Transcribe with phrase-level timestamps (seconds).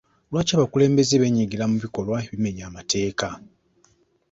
[0.29, 3.27] Lwaki abakulembeze beenyigira mu bikolwa ebimenya amateeka?